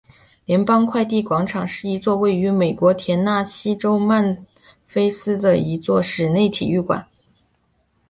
[0.45, 4.43] 联邦快递广场是一座位于美国田纳西州曼
[4.87, 7.07] 菲斯的一座室内体育馆。